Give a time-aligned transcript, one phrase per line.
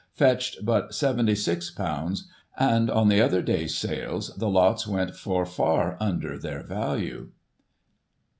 [0.15, 2.21] fetched but £76^
[2.57, 7.29] and, on the other days' sales, the lots went for far under their value.